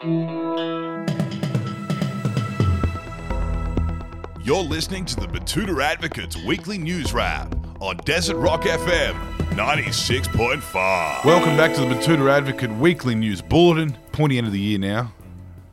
[0.00, 0.12] You're
[4.62, 9.14] listening to the Betoota Advocates Weekly News Wrap on Desert Rock FM
[9.56, 11.24] 96.5.
[11.24, 13.98] Welcome back to the Betoota Advocate Weekly News Bulletin.
[14.12, 15.12] Pointy end of the year now,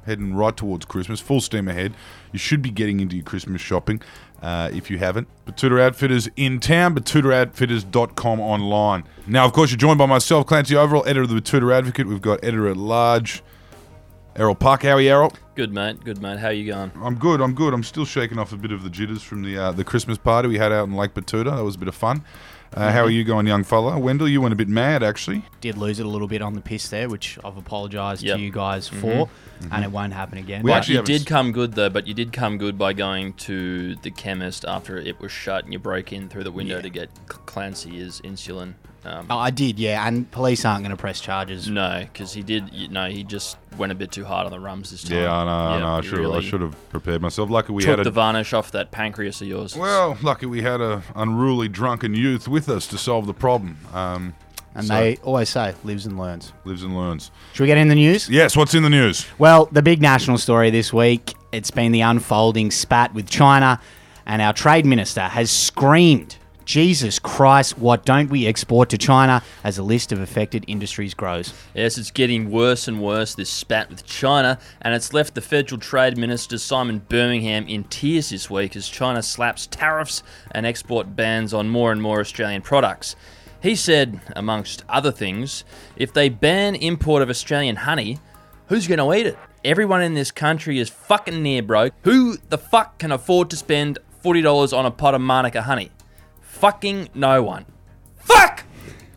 [0.07, 1.94] heading right towards Christmas, full steam ahead.
[2.32, 4.02] You should be getting into your Christmas shopping
[4.42, 5.28] uh, if you haven't.
[5.46, 9.04] Betoota Outfitters in town, betootaoutfitters.com online.
[9.28, 12.07] Now, of course, you're joined by myself, Clancy Overell, editor of the Betoota Advocate.
[12.07, 13.44] We've got editor at large,
[14.38, 14.84] Errol Park.
[14.84, 15.31] How are you, Errol?
[15.55, 16.39] Good mate, good mate.
[16.39, 16.91] How you going?
[17.02, 17.39] I'm good.
[17.39, 17.73] I'm good.
[17.73, 20.49] I'm still shaking off a bit of the jitters from the uh, the Christmas party
[20.49, 21.55] we had out in Lake Betoota.
[21.55, 22.23] That was a bit of fun.
[22.73, 23.98] Uh, how are you going, young fella?
[23.98, 25.43] Wendell, you went a bit mad actually.
[25.62, 28.35] did lose it a little bit on the piss there, which I've apologised Yep.
[28.35, 29.29] to you guys for,
[29.71, 30.62] and it won't happen again.
[30.63, 32.77] We But actually you haven't did s- come good though, but you did come good
[32.77, 36.52] by going to the chemist after it was shut and you broke in through the
[36.52, 36.81] window Yeah.
[36.81, 38.73] to get Cl- Clancy his insulin.
[39.05, 41.70] Um, Oh, I did, yeah, and police aren't going to press charges.
[41.70, 42.73] No, because he did.
[42.73, 45.18] You know, he just went a bit too hard on the rums this time.
[45.18, 45.52] Yeah, I know.
[45.52, 45.88] I know.
[45.98, 46.35] I he should.
[46.35, 47.49] I should have prepared myself.
[47.49, 49.76] Lucky we took had the varnish off that pancreas of yours.
[49.76, 50.18] well.
[50.21, 53.77] Lucky we had a unruly drunken youth with us to solve the problem.
[53.94, 54.34] Um,
[54.74, 56.51] And so, they always say, lives and learns.
[56.66, 57.32] lives and learns.
[57.54, 58.29] Should we get in the news?
[58.29, 58.57] Yes.
[58.57, 59.26] What's in the news?
[59.38, 63.79] Well, the big national story this week, it's been the unfolding spat with China,
[64.25, 66.35] and our trade minister has screamed,
[66.66, 71.53] Jesus Christ, what don't we export to China as the list of affected industries grows?
[71.75, 75.80] Yes, it's getting worse and worse, this spat with China, and it's left the Federal
[75.80, 81.53] Trade Minister Simon Birmingham in tears this week as China slaps tariffs and export bans
[81.53, 83.16] on more and more Australian products.
[83.62, 85.63] He said, amongst other things,
[85.96, 88.19] if they ban import of Australian honey,
[88.68, 89.38] who's going to eat it?
[89.63, 91.94] Everyone in this country is fucking near broke.
[92.03, 95.91] Who the fuck can afford to spend $40 on a pot of Manuka honey?
[96.56, 97.66] Fucking no one.
[98.16, 98.63] Fuck!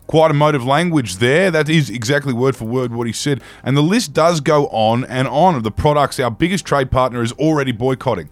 [0.07, 1.49] Quite emotive language there.
[1.49, 3.41] That is exactly word for word what he said.
[3.63, 7.23] And the list does go on and on of the products our biggest trade partner
[7.23, 8.29] is already boycotting.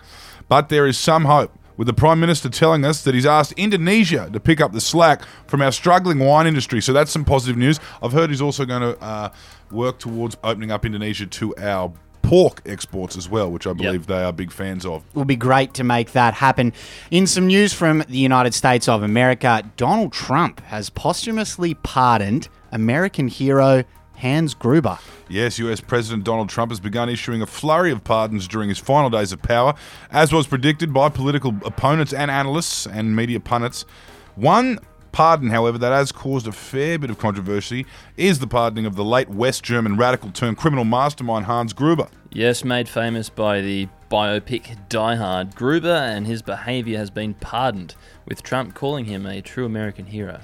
[0.50, 1.54] But there is some hope.
[1.78, 5.22] With the Prime Minister telling us that he's asked Indonesia to pick up the slack
[5.46, 6.82] from our struggling wine industry.
[6.82, 7.80] So that's some positive news.
[8.02, 9.30] I've heard he's also going to uh,
[9.72, 11.94] work towards opening up Indonesia to our
[12.28, 15.04] pork exports as well, which I believe they are big fans of.
[15.10, 16.74] It would be great to make that happen.
[17.10, 23.30] In some news from the United States of America, Donald Trump has posthumously pardoned American
[23.30, 25.00] hero Hans Gruber.
[25.30, 29.10] Yes, US President Donald Trump has begun issuing a flurry of pardons during his final
[29.10, 29.74] days of power,
[30.12, 33.86] as was predicted by political opponents and analysts and media pundits.
[34.36, 34.80] One
[35.18, 39.04] pardon, however, that has caused a fair bit of controversy is the pardoning of the
[39.04, 42.08] late West German radical turned criminal mastermind Hans Gruber.
[42.32, 47.96] Yes, made famous by the biopic Die Hard, Gruber and his behaviour has been pardoned,
[48.28, 50.42] with Trump calling him a true American hero.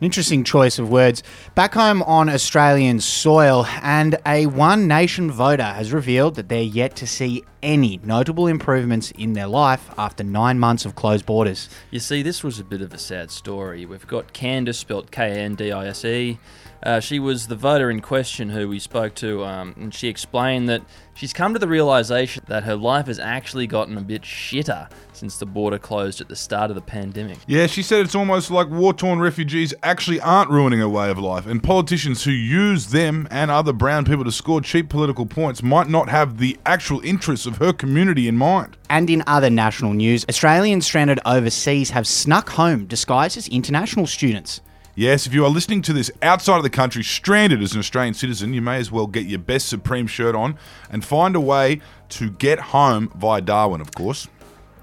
[0.00, 1.22] An interesting choice of words.
[1.54, 6.96] Back home on Australian soil, and a One Nation voter has revealed that they're yet
[6.96, 11.68] to see any notable improvements in their life after nine months of closed borders.
[11.90, 13.84] You see, this was a bit of a sad story.
[13.84, 16.38] We've got Candice, spelt K A N D I S E.
[16.82, 20.68] Uh, she was the voter in question who we spoke to, um, and she explained
[20.68, 20.82] that
[21.14, 25.36] she's come to the realization that her life has actually gotten a bit shitter since
[25.36, 27.36] the border closed at the start of the pandemic.
[27.46, 31.18] Yeah, she said it's almost like war torn refugees actually aren't ruining her way of
[31.18, 35.62] life, and politicians who use them and other brown people to score cheap political points
[35.62, 38.78] might not have the actual interests of her community in mind.
[38.88, 44.62] And in other national news, Australians stranded overseas have snuck home disguised as international students.
[44.96, 48.12] Yes, if you are listening to this outside of the country, stranded as an Australian
[48.12, 50.58] citizen, you may as well get your best Supreme shirt on
[50.90, 51.80] and find a way
[52.10, 54.26] to get home via Darwin, of course.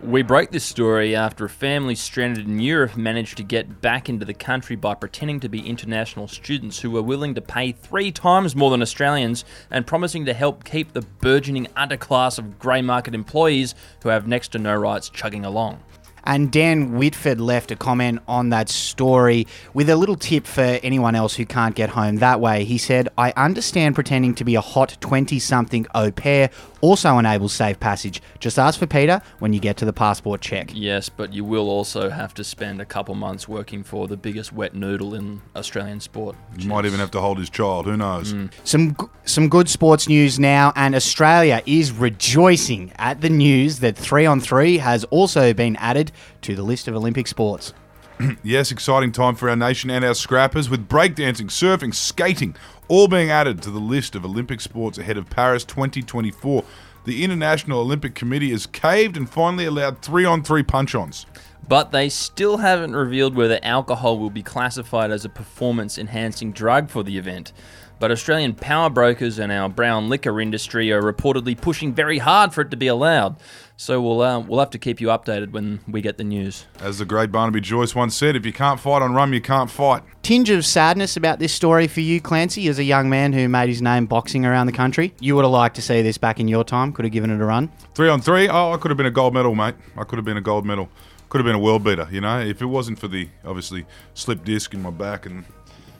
[0.02, 4.26] We broke this story after a family stranded in Europe managed to get back into
[4.26, 8.56] the country by pretending to be international students who were willing to pay three times
[8.56, 13.76] more than Australians and promising to help keep the burgeoning underclass of grey market employees
[14.04, 15.84] who have next to no rights chugging along.
[16.28, 21.16] And Dan Whitford left a comment on that story with a little tip for anyone
[21.16, 22.66] else who can't get home that way.
[22.66, 26.50] He said, I understand pretending to be a hot 20 something au pair
[26.88, 28.22] also enables safe passage.
[28.40, 30.72] Just ask for Peter when you get to the passport check.
[30.74, 34.54] Yes, but you will also have to spend a couple months working for the biggest
[34.54, 36.36] wet noodle in Australian sport.
[36.58, 38.34] You might even have to hold his child, who knows?
[38.34, 38.52] Mm.
[38.64, 38.96] Some
[39.26, 44.40] some good sports news now, and Australia is rejoicing at the news that three on
[44.40, 46.12] three has also been added
[46.44, 47.74] to the list of Olympic sports.
[48.44, 52.56] Yes, exciting time for our nation and our scrappers with breakdancing, surfing, skating
[52.88, 56.64] all being added to the list of Olympic sports ahead of Paris 2024.
[57.06, 61.26] The International Olympic Committee has caved and finally allowed three on three punch ons.
[61.68, 66.90] But they still haven't revealed whether alcohol will be classified as a performance enhancing drug
[66.90, 67.52] for the event.
[68.00, 72.62] but Australian power brokers and our brown liquor industry are reportedly pushing very hard for
[72.62, 73.36] it to be allowed.
[73.76, 76.66] So we'll uh, we'll have to keep you updated when we get the news.
[76.80, 79.70] As the great Barnaby Joyce once said, if you can't fight on rum, you can't
[79.70, 80.04] fight.
[80.24, 83.70] Tinge of sadness about this story for you, Clancy, as a young man who made
[83.70, 85.14] his name boxing around the country.
[85.20, 86.94] You would have liked to see this back in your time.
[86.94, 87.72] Could have given it a run.
[87.96, 88.48] Three on three.
[88.48, 89.76] Oh, I could have been a gold medal, mate.
[89.98, 90.90] I could have been a gold medal.
[91.30, 94.46] Could have been a world beater, you know, if it wasn't for the obviously slip
[94.46, 95.44] disc in my back and,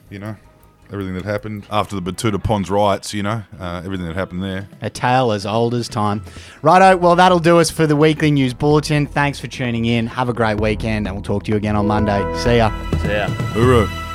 [0.08, 0.36] you know,
[0.90, 4.68] everything that happened after the Betoota Ponds riots, you know, uh, everything that happened there.
[4.80, 6.24] A tale as old as time.
[6.62, 9.06] Righto, well, that'll do us for the weekly news bulletin.
[9.06, 10.06] Thanks for tuning in.
[10.06, 12.20] Have a great weekend, and we'll talk to you again on Monday.
[12.38, 12.70] See ya.
[13.02, 13.28] So yeah.
[13.28, 14.07] Hoorah.